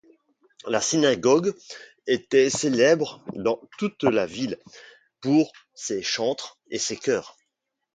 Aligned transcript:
La 0.67 0.81
synagogue 0.81 1.53
était 2.07 2.49
célèbre 2.49 3.23
dans 3.35 3.61
toute 3.77 4.01
la 4.01 4.25
ville 4.25 4.57
pour 5.19 5.51
ses 5.75 6.01
chantres 6.01 6.57
et 6.71 6.79
ses 6.79 6.97
chœurs. 6.97 7.37